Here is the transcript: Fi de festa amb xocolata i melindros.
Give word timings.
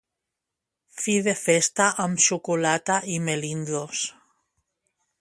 Fi 1.01 1.15
de 1.27 1.35
festa 1.41 1.87
amb 2.05 2.23
xocolata 2.29 2.99
i 3.17 3.21
melindros. 3.29 4.05